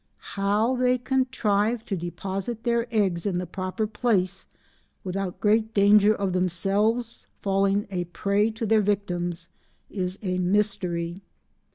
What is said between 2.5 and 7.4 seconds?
their eggs in the proper place without great danger of themselves